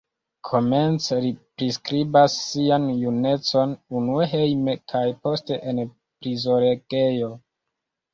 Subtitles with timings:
[0.51, 1.27] Komence li
[1.59, 7.29] priskribas sian junecon, unue hejme kaj poste en prizorgejo.